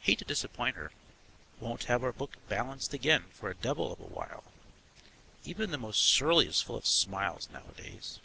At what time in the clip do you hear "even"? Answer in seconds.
5.44-5.70